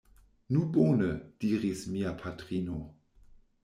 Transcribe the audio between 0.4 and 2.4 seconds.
Nu bone! diris mia